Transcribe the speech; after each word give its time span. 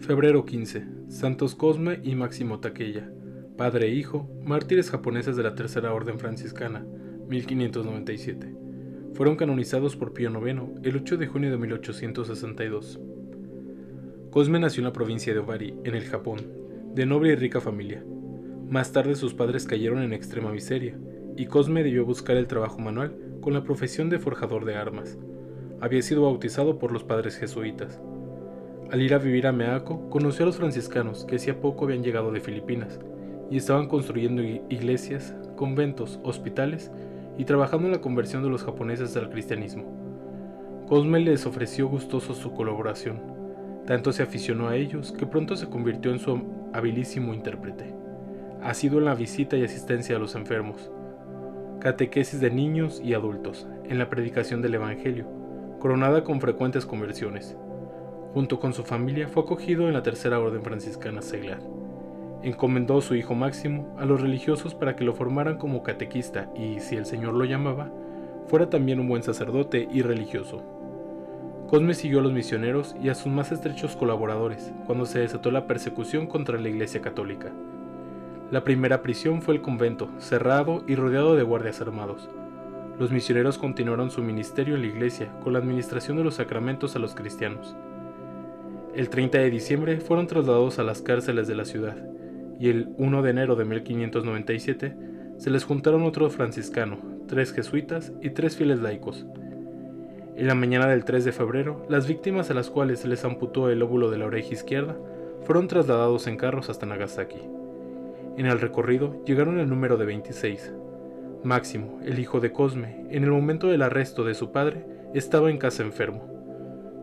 Febrero 0.00 0.44
15. 0.44 0.84
Santos 1.08 1.54
Cosme 1.56 2.00
y 2.04 2.14
Máximo 2.14 2.60
Taquella, 2.60 3.10
padre 3.56 3.88
e 3.88 3.90
hijo, 3.90 4.30
mártires 4.44 4.90
japoneses 4.90 5.36
de 5.36 5.42
la 5.42 5.56
Tercera 5.56 5.92
Orden 5.92 6.20
Franciscana, 6.20 6.86
1597. 7.28 8.54
Fueron 9.14 9.36
canonizados 9.36 9.96
por 9.96 10.14
Pío 10.14 10.30
IX 10.30 10.62
el 10.84 10.96
8 10.96 11.16
de 11.16 11.26
junio 11.26 11.50
de 11.50 11.58
1862. 11.58 13.00
Cosme 14.30 14.60
nació 14.60 14.82
en 14.82 14.84
la 14.84 14.92
provincia 14.92 15.34
de 15.34 15.40
Obari, 15.40 15.74
en 15.82 15.94
el 15.96 16.04
Japón, 16.04 16.38
de 16.94 17.04
noble 17.04 17.32
y 17.32 17.36
rica 17.36 17.60
familia. 17.60 18.02
Más 18.70 18.92
tarde 18.92 19.16
sus 19.16 19.34
padres 19.34 19.66
cayeron 19.66 20.02
en 20.02 20.12
extrema 20.12 20.52
miseria, 20.52 20.96
y 21.36 21.46
Cosme 21.46 21.82
debió 21.82 22.04
buscar 22.04 22.36
el 22.36 22.46
trabajo 22.46 22.78
manual 22.78 23.16
con 23.40 23.52
la 23.52 23.64
profesión 23.64 24.08
de 24.10 24.20
forjador 24.20 24.64
de 24.64 24.76
armas. 24.76 25.18
Había 25.80 26.02
sido 26.02 26.22
bautizado 26.22 26.78
por 26.78 26.92
los 26.92 27.02
padres 27.02 27.36
jesuitas. 27.36 28.00
Al 28.90 29.02
ir 29.02 29.12
a 29.12 29.18
vivir 29.18 29.46
a 29.46 29.52
Meaco, 29.52 30.08
conoció 30.08 30.44
a 30.44 30.46
los 30.46 30.56
franciscanos 30.56 31.26
que 31.26 31.36
hacía 31.36 31.60
poco 31.60 31.84
habían 31.84 32.02
llegado 32.02 32.32
de 32.32 32.40
Filipinas 32.40 32.98
y 33.50 33.58
estaban 33.58 33.86
construyendo 33.86 34.42
iglesias, 34.42 35.34
conventos, 35.56 36.18
hospitales 36.22 36.90
y 37.36 37.44
trabajando 37.44 37.86
en 37.86 37.92
la 37.92 38.00
conversión 38.00 38.42
de 38.42 38.48
los 38.48 38.64
japoneses 38.64 39.14
al 39.18 39.28
cristianismo. 39.28 39.84
Cosme 40.88 41.20
les 41.20 41.44
ofreció 41.44 41.86
gustoso 41.86 42.32
su 42.32 42.52
colaboración. 42.54 43.20
Tanto 43.86 44.10
se 44.10 44.22
aficionó 44.22 44.68
a 44.68 44.76
ellos 44.76 45.12
que 45.12 45.26
pronto 45.26 45.54
se 45.54 45.68
convirtió 45.68 46.10
en 46.10 46.18
su 46.18 46.40
habilísimo 46.72 47.34
intérprete. 47.34 47.94
Ha 48.62 48.72
sido 48.72 48.98
en 48.98 49.04
la 49.04 49.14
visita 49.14 49.58
y 49.58 49.64
asistencia 49.64 50.16
a 50.16 50.18
los 50.18 50.34
enfermos, 50.34 50.90
catequesis 51.78 52.40
de 52.40 52.50
niños 52.50 53.02
y 53.04 53.12
adultos, 53.12 53.68
en 53.84 53.98
la 53.98 54.08
predicación 54.08 54.62
del 54.62 54.76
Evangelio, 54.76 55.26
coronada 55.78 56.24
con 56.24 56.40
frecuentes 56.40 56.86
conversiones 56.86 57.54
Junto 58.34 58.60
con 58.60 58.74
su 58.74 58.84
familia 58.84 59.28
fue 59.28 59.42
acogido 59.42 59.88
en 59.88 59.94
la 59.94 60.02
Tercera 60.02 60.38
Orden 60.38 60.62
Franciscana 60.62 61.22
Seglar. 61.22 61.60
Encomendó 62.42 63.00
su 63.00 63.14
hijo 63.14 63.34
Máximo 63.34 63.94
a 63.98 64.04
los 64.04 64.20
religiosos 64.20 64.74
para 64.74 64.96
que 64.96 65.04
lo 65.04 65.14
formaran 65.14 65.56
como 65.56 65.82
catequista 65.82 66.50
y, 66.54 66.80
si 66.80 66.96
el 66.96 67.06
Señor 67.06 67.34
lo 67.34 67.44
llamaba, 67.44 67.90
fuera 68.46 68.70
también 68.70 69.00
un 69.00 69.08
buen 69.08 69.22
sacerdote 69.22 69.88
y 69.90 70.02
religioso. 70.02 70.62
Cosme 71.68 71.94
siguió 71.94 72.20
a 72.20 72.22
los 72.22 72.32
misioneros 72.32 72.94
y 73.02 73.08
a 73.08 73.14
sus 73.14 73.32
más 73.32 73.50
estrechos 73.50 73.96
colaboradores 73.96 74.72
cuando 74.86 75.04
se 75.04 75.18
desató 75.18 75.50
la 75.50 75.66
persecución 75.66 76.26
contra 76.26 76.58
la 76.58 76.68
Iglesia 76.68 77.02
Católica. 77.02 77.52
La 78.50 78.64
primera 78.64 79.02
prisión 79.02 79.42
fue 79.42 79.54
el 79.54 79.60
convento, 79.60 80.08
cerrado 80.18 80.82
y 80.86 80.94
rodeado 80.94 81.36
de 81.36 81.42
guardias 81.42 81.82
armados. 81.82 82.30
Los 82.98 83.10
misioneros 83.10 83.58
continuaron 83.58 84.10
su 84.10 84.22
ministerio 84.22 84.74
en 84.74 84.80
la 84.80 84.88
iglesia 84.88 85.30
con 85.42 85.52
la 85.52 85.58
administración 85.58 86.16
de 86.16 86.24
los 86.24 86.36
sacramentos 86.36 86.96
a 86.96 86.98
los 86.98 87.14
cristianos. 87.14 87.76
El 88.98 89.10
30 89.10 89.38
de 89.38 89.50
diciembre 89.50 90.00
fueron 90.00 90.26
trasladados 90.26 90.80
a 90.80 90.82
las 90.82 91.02
cárceles 91.02 91.46
de 91.46 91.54
la 91.54 91.64
ciudad, 91.64 91.96
y 92.58 92.68
el 92.68 92.88
1 92.96 93.22
de 93.22 93.30
enero 93.30 93.54
de 93.54 93.64
1597 93.64 94.96
se 95.36 95.50
les 95.50 95.62
juntaron 95.62 96.02
otro 96.02 96.28
franciscano, 96.30 96.98
tres 97.28 97.52
jesuitas 97.52 98.12
y 98.20 98.30
tres 98.30 98.56
fieles 98.56 98.80
laicos. 98.80 99.24
En 100.34 100.48
la 100.48 100.56
mañana 100.56 100.88
del 100.88 101.04
3 101.04 101.24
de 101.24 101.30
febrero, 101.30 101.86
las 101.88 102.08
víctimas 102.08 102.50
a 102.50 102.54
las 102.54 102.70
cuales 102.70 102.98
se 102.98 103.06
les 103.06 103.24
amputó 103.24 103.70
el 103.70 103.82
óvulo 103.82 104.10
de 104.10 104.18
la 104.18 104.26
oreja 104.26 104.52
izquierda 104.52 104.96
fueron 105.44 105.68
trasladados 105.68 106.26
en 106.26 106.36
carros 106.36 106.68
hasta 106.68 106.84
Nagasaki. 106.84 107.38
En 108.36 108.46
el 108.46 108.60
recorrido 108.60 109.22
llegaron 109.24 109.60
el 109.60 109.68
número 109.68 109.96
de 109.96 110.06
26. 110.06 110.72
Máximo, 111.44 112.00
el 112.04 112.18
hijo 112.18 112.40
de 112.40 112.50
Cosme, 112.50 113.06
en 113.10 113.22
el 113.22 113.30
momento 113.30 113.68
del 113.68 113.82
arresto 113.82 114.24
de 114.24 114.34
su 114.34 114.50
padre, 114.50 114.84
estaba 115.14 115.50
en 115.50 115.58
casa 115.58 115.84
enfermo. 115.84 116.37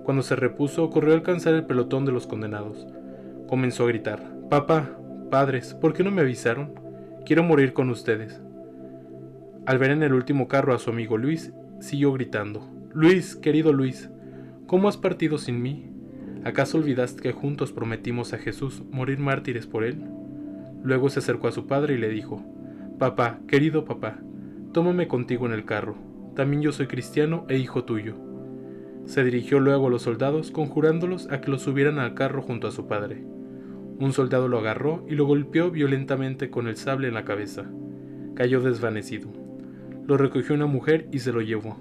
Cuando 0.05 0.21
se 0.21 0.35
repuso, 0.35 0.91
corrió 0.91 1.13
a 1.13 1.16
alcanzar 1.16 1.55
el 1.55 1.66
pelotón 1.66 2.05
de 2.05 2.11
los 2.11 2.27
condenados. 2.27 2.85
Comenzó 3.47 3.85
a 3.85 3.88
gritar, 3.88 4.21
Papá, 4.51 4.99
padres, 5.31 5.73
¿por 5.73 5.93
qué 5.93 6.03
no 6.03 6.11
me 6.11 6.21
avisaron? 6.21 6.79
Quiero 7.25 7.41
morir 7.41 7.73
con 7.73 7.89
ustedes. 7.89 8.39
Al 9.66 9.79
ver 9.79 9.89
en 9.89 10.03
el 10.03 10.13
último 10.13 10.47
carro 10.47 10.75
a 10.75 10.77
su 10.77 10.91
amigo 10.91 11.17
Luis, 11.17 11.53
siguió 11.79 12.13
gritando, 12.13 12.69
Luis, 12.93 13.35
querido 13.35 13.73
Luis, 13.73 14.11
¿cómo 14.67 14.89
has 14.89 14.97
partido 14.97 15.39
sin 15.39 15.63
mí? 15.63 15.89
¿Acaso 16.43 16.77
olvidaste 16.77 17.23
que 17.23 17.31
juntos 17.31 17.72
prometimos 17.72 18.31
a 18.33 18.37
Jesús 18.37 18.83
morir 18.91 19.17
mártires 19.17 19.66
por 19.66 19.83
él? 19.83 20.03
Luego 20.83 21.09
se 21.09 21.17
acercó 21.17 21.47
a 21.47 21.51
su 21.51 21.66
padre 21.66 21.95
y 21.95 21.97
le 21.97 22.09
dijo, 22.09 22.45
Papá, 22.99 23.39
querido 23.47 23.85
papá, 23.85 24.19
tómame 24.72 25.07
contigo 25.07 25.47
en 25.47 25.53
el 25.53 25.66
carro. 25.66 25.95
También 26.35 26.61
yo 26.61 26.72
soy 26.72 26.85
cristiano 26.85 27.45
e 27.49 27.57
hijo 27.57 27.85
tuyo. 27.85 28.24
Se 29.05 29.23
dirigió 29.23 29.59
luego 29.59 29.88
a 29.88 29.89
los 29.89 30.01
soldados, 30.01 30.51
conjurándolos 30.51 31.31
a 31.31 31.41
que 31.41 31.51
lo 31.51 31.59
subieran 31.59 31.99
al 31.99 32.16
carro 32.16 32.41
junto 32.41 32.67
a 32.67 32.71
su 32.71 32.88
padre. 32.88 33.23
Un 33.99 34.11
soldado 34.11 34.47
lo 34.47 34.57
agarró 34.57 35.05
y 35.07 35.16
lo 35.16 35.25
golpeó 35.25 35.71
violentamente 35.71 36.49
con 36.49 36.67
el 36.67 36.75
sable 36.75 37.07
en 37.07 37.13
la 37.13 37.23
cabeza. 37.23 37.66
Cayó 38.33 38.61
desvanecido. 38.61 39.29
Lo 40.07 40.17
recogió 40.17 40.55
una 40.55 40.66
mujer 40.66 41.07
y 41.11 41.19
se 41.19 41.31
lo 41.31 41.41
llevó. 41.41 41.77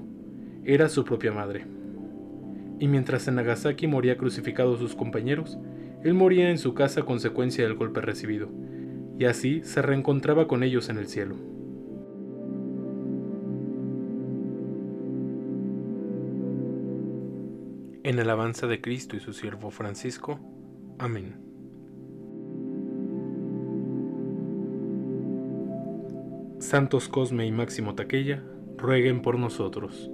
Era 0.64 0.88
su 0.88 1.04
propia 1.04 1.32
madre. 1.32 1.66
Y 2.78 2.88
mientras 2.88 3.26
en 3.26 3.36
Nagasaki 3.36 3.86
moría 3.86 4.16
crucificado 4.16 4.76
sus 4.76 4.94
compañeros, 4.94 5.58
él 6.04 6.14
moría 6.14 6.50
en 6.50 6.58
su 6.58 6.74
casa 6.74 7.00
a 7.00 7.04
consecuencia 7.04 7.64
del 7.64 7.74
golpe 7.74 8.00
recibido, 8.00 8.50
y 9.18 9.24
así 9.24 9.62
se 9.64 9.80
reencontraba 9.80 10.46
con 10.46 10.62
ellos 10.62 10.88
en 10.90 10.98
el 10.98 11.06
cielo. 11.06 11.36
En 18.04 18.20
alabanza 18.20 18.66
de 18.66 18.82
Cristo 18.82 19.16
y 19.16 19.20
su 19.20 19.32
siervo 19.32 19.70
Francisco. 19.70 20.38
Amén. 20.98 21.36
Santos 26.58 27.08
Cosme 27.08 27.46
y 27.46 27.50
Máximo 27.50 27.94
Taquella, 27.94 28.44
rueguen 28.76 29.22
por 29.22 29.38
nosotros. 29.38 30.10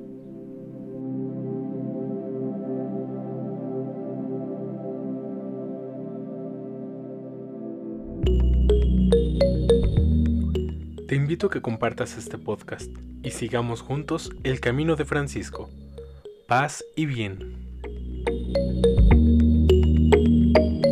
Te 11.08 11.16
invito 11.16 11.48
a 11.48 11.50
que 11.50 11.60
compartas 11.60 12.16
este 12.16 12.38
podcast 12.38 12.88
y 13.24 13.30
sigamos 13.30 13.82
juntos 13.82 14.30
el 14.44 14.60
camino 14.60 14.94
de 14.94 15.04
Francisco. 15.04 15.68
Paz 16.46 16.84
y 16.94 17.06
bien. 17.06 17.59
Bye. 20.54 20.89